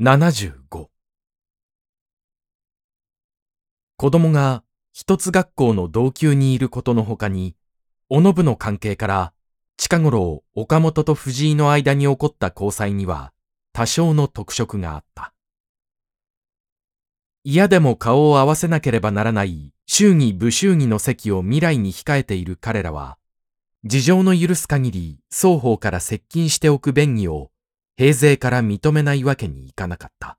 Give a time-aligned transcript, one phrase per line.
[0.00, 0.90] 75
[3.96, 4.62] 子供が
[4.92, 7.56] 一つ学校の同級にいることのほかに、
[8.08, 9.32] おのぶの関係から
[9.76, 13.32] 近頃岡本と藤井の間に起こった交際には
[13.72, 15.32] 多少の特色があった。
[17.42, 23.18] 嫌でも顔を合わせなければならない祝儀不祝儀の席を未来に控えている彼らは、
[23.82, 27.50] 事情の許す限り双方から接近しておく便宜を
[27.98, 30.38] 平勢から認めないわけにいかなかった。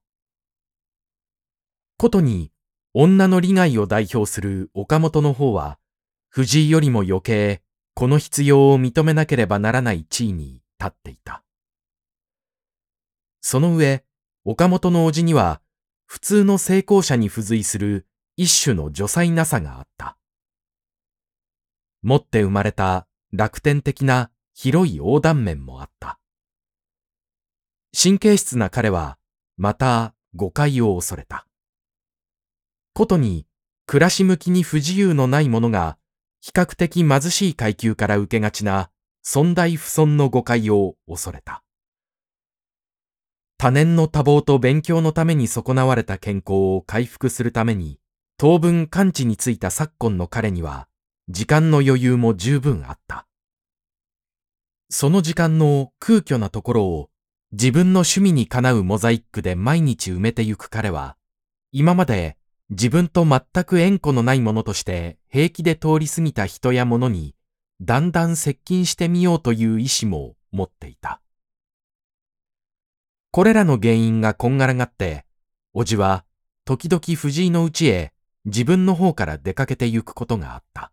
[1.98, 2.54] ことに
[2.94, 5.78] 女の利害を代表する岡本の方は、
[6.30, 7.62] 藤井よりも余計
[7.96, 11.44] この必要を認めなければならない地位に立っていた。
[13.42, 14.06] その上、
[14.46, 15.60] 岡本の叔父には、
[16.06, 20.18] 普通の成功者に付随する一種の女才なさがあった。
[22.04, 26.20] 持って生まれた楽天的な広い横断面もあった。
[27.98, 29.18] 神経質な彼は、
[29.58, 31.48] また誤解を恐れた。
[32.94, 33.48] ことに、
[33.88, 35.98] 暮らし向きに不自由のない者が、
[36.42, 38.92] 比較的貧しい階級から受けがちな、
[39.24, 41.64] 尊大不尊の誤解を恐れた。
[43.58, 48.00] 多年の多忙と勉強のために損なわれた健康を回復するために、
[48.38, 50.88] 当分完治についた昨今の彼には、
[51.28, 53.28] 時間の余裕も十分あった。
[54.90, 57.10] その時間の空虚なところを
[57.52, 61.18] 自分の趣味にかなうモザイックで毎日埋めてゆく彼は、
[61.72, 62.38] 今まで
[62.70, 67.34] 自分と全く縁故のないものとして平気で通り過ぎた人や物に、
[67.82, 71.22] だんだん接近してみようという意志も持っていた。
[73.32, 75.26] これらの原因がこんがらがって、
[75.74, 76.26] おじは
[76.66, 78.14] 時々藤井の家へ
[78.46, 80.92] 自分の方から出かけてゆくことがあった。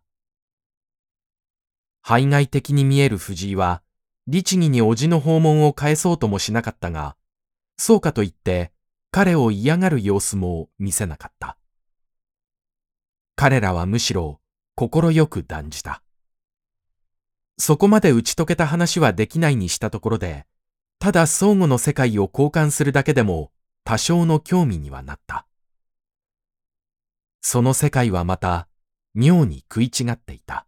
[2.01, 3.83] 排外的に見える藤井は、
[4.27, 7.15] 律儀におじの訪問を返そうともしなかったが、
[7.77, 8.71] そうかといって
[9.11, 11.57] 彼を嫌がる様子も見せなかった。
[13.35, 14.41] 彼らはむしろ
[14.75, 16.03] 心よく断じた。
[17.57, 20.45] そこまで打ち解けた話はできないにしたところで、
[20.99, 23.51] ただ相互の世界を交換するだけでも
[23.83, 25.47] 多少の興味にはなった。
[27.41, 28.67] その世界はまた
[29.13, 30.67] 妙に食い違っていた。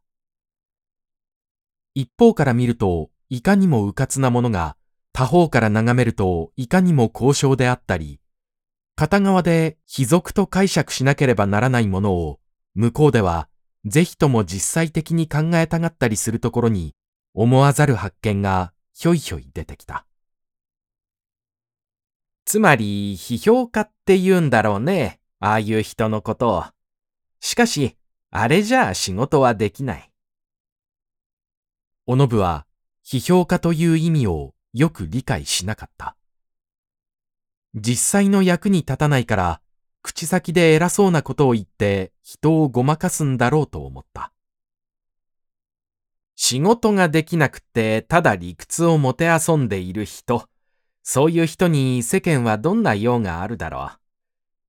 [1.94, 4.76] 一方から見るといかにも迂闊なものが
[5.14, 8.20] 他方から眺めるといかにも交渉であったり、
[8.96, 12.40] 片側で卑俗と解釈しなければならないものを
[12.76, 13.48] 向こうでは
[13.86, 16.96] ぜひとも実際的に考えたがったりするところに
[17.34, 20.06] 思わざる発見がひょいひょい出てきた。
[22.46, 25.20] つまり、批評家って言うんだろうね。
[25.40, 26.64] ああいう人のことを。
[27.40, 27.96] しかし、
[28.32, 30.12] あれじゃあ仕事はできない。
[32.08, 32.66] おのぶは、
[33.12, 36.16] 批評家という意味をよく理解しなかった。
[37.74, 39.62] 実際の役に立たないから、
[40.04, 44.32] 口先で偉そうなことを言って人をごまかすんだろうと思った。
[46.36, 50.48] 仕事ができなくてただ理屈をもてあそんでいる人。
[51.02, 53.98] そういう人に世間はどんな用があるだろう。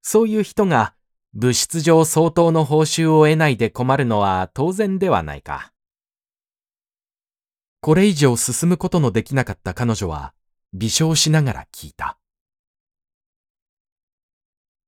[0.00, 0.94] そういう人が
[1.34, 5.74] 物質上相当の報酬を得ないで困るのは当然ではないか。
[7.82, 10.34] これ以上進むことのできなかった彼女は
[10.74, 12.18] 微笑しながら聞いた。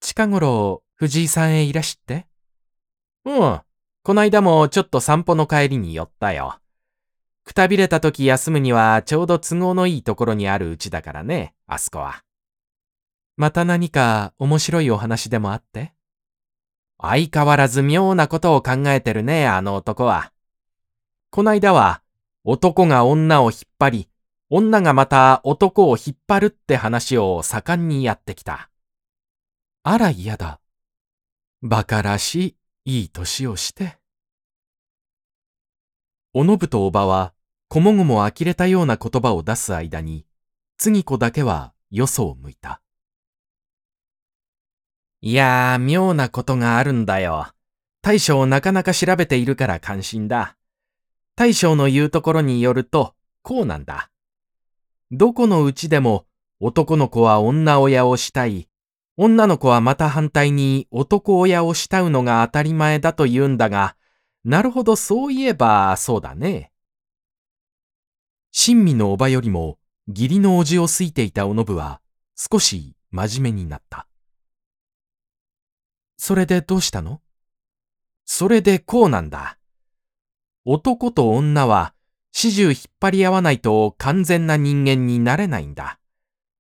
[0.01, 2.27] 近頃、藤井さんへいらしって
[3.25, 3.61] うん。
[4.03, 6.59] こないだもちょっと散歩の帰りに寄ったよ。
[7.45, 12.23] くたびれた時休むにはちょうど都合のいいところにあるうちだからね、あそこは。
[13.37, 15.93] また何か面白いお話でもあって？
[17.01, 20.33] 相変わらず妙なことを考えてるね、あの男は。
[21.31, 22.03] こないだは、
[22.45, 24.09] 男が女を引っ張り、
[24.51, 28.69] 女がまた男を引っ張るって話を盛んにやってきた。
[29.85, 30.61] あら嫌だ。
[31.63, 33.99] 馬鹿らしい、いい年をして。
[36.35, 37.33] おのぶとおばは、
[37.69, 40.27] こもごも呆れたような言葉を出す間に、
[40.79, 42.83] 次子だけはよそを向いた。
[45.21, 47.53] いやー、妙なことがあるんだよ。
[48.03, 50.57] 大将なかなか調べているから関心だ。
[51.35, 54.11] 大将の言うところによると、こうなんだ。
[55.11, 56.27] どこのうちでも
[56.61, 58.69] 男の子は女親をしたい、
[59.17, 63.97] 女の子はまた反対に男親を慕うのが当たり前だと言うんだが、
[64.45, 66.73] なるほどそういえばそうだね。
[68.51, 72.01] 親身のおばよりも義理のおじを好いていたおのぶは
[72.37, 74.07] 少し真面目になった。
[76.17, 77.21] それでどうしたの？
[78.25, 79.59] それでこうなんだ。
[80.65, 81.93] 男と女は
[82.31, 85.99] 始終引っ張り合わないと完全な人間になれないんだ。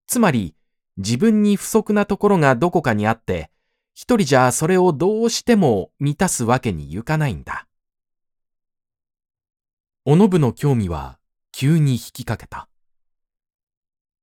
[0.09, 0.55] つまり、
[0.97, 3.51] 自分に不足なところがどこかにあって、
[3.95, 7.69] 一人じゃそれをどうしても満たすわけにゆかないんだ。
[10.05, 11.19] おのぶの興味は
[11.53, 12.69] 急に引きかけた。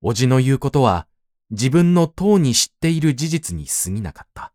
[0.02, 1.06] おじの言うことは
[1.50, 4.52] 自分のとうに知っている事実に過ぎなかった。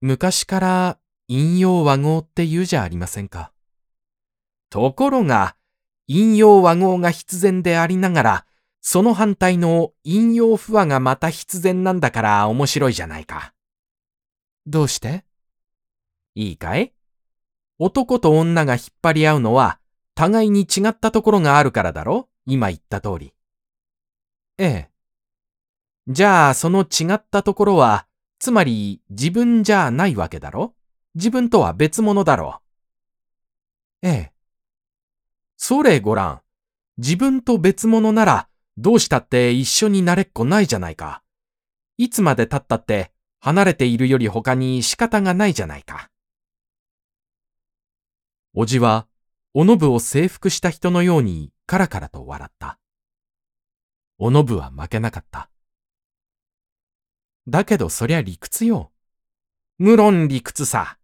[0.00, 0.98] 昔から
[1.32, 3.52] 引用和合って言うじゃありませんか。
[4.68, 5.54] ところが、
[6.08, 8.46] 引用和合が必然でありながら、
[8.80, 13.54] その反対の引用不和がまた必然なんだから面白いじゃないか。
[14.66, 15.24] どうして？
[16.34, 16.92] いいかい？
[17.78, 19.78] 男と女が引っ張り合うのは、
[20.16, 22.28] 互いに違ったところがあるからだろ？
[22.44, 23.32] 今言った通り。
[24.58, 24.90] ええ。
[26.08, 28.08] じゃあ、その違ったところは、
[28.40, 30.74] つまり自分じゃないわけだろ？
[31.14, 32.60] 自分とは別物だろ
[34.02, 34.06] う。
[34.06, 34.32] ええ。
[35.56, 36.40] それごらん。
[36.98, 41.22] 自分と別物なら、どうしたって一緒になれっこないじゃないか。
[41.98, 46.10] いつまで経ったって、離れているより他に仕方がないじゃないか。
[48.54, 49.06] おじは、
[49.52, 52.78] おのぶを征服した人のようにカラカラと笑った。
[54.18, 55.50] おのぶは負けなかった。
[57.48, 58.92] だけどそりゃ理屈よ。
[59.78, 60.99] 無論理屈さ。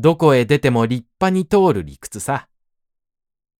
[0.00, 2.48] どこへ出ても立派に通る理屈さ。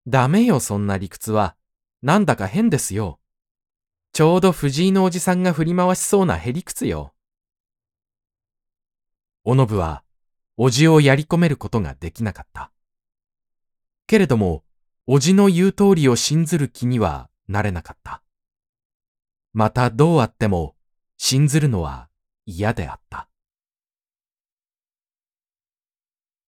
[0.07, 1.57] ダメよ、そんな理屈は。
[2.01, 3.19] なんだか変ですよ。
[4.13, 7.13] ちょうど藤井のおじさんが振り回しそうなへりくつよ。
[9.43, 10.05] おのぶは、
[10.57, 12.71] おじをやり込めることができなかった。
[14.07, 14.63] けれども、
[15.09, 18.23] おじの言う通りを信ずる気にはなれなかった。
[19.53, 20.77] またどうあっても、
[21.17, 22.09] 信ずるのは
[22.47, 23.28] 嫌であった。